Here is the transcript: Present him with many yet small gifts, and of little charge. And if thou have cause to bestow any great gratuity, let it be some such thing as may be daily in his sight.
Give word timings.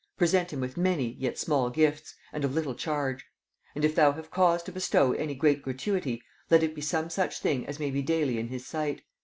Present 0.17 0.51
him 0.51 0.59
with 0.61 0.77
many 0.77 1.11
yet 1.19 1.37
small 1.37 1.69
gifts, 1.69 2.15
and 2.33 2.43
of 2.43 2.55
little 2.55 2.73
charge. 2.73 3.23
And 3.75 3.85
if 3.85 3.93
thou 3.93 4.13
have 4.13 4.31
cause 4.31 4.63
to 4.63 4.71
bestow 4.71 5.11
any 5.11 5.35
great 5.35 5.61
gratuity, 5.61 6.23
let 6.49 6.63
it 6.63 6.73
be 6.73 6.81
some 6.81 7.11
such 7.11 7.37
thing 7.39 7.67
as 7.67 7.79
may 7.79 7.91
be 7.91 8.01
daily 8.01 8.39
in 8.39 8.47
his 8.47 8.65
sight. 8.65 9.03